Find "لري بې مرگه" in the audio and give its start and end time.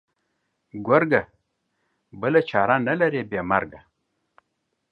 2.99-3.81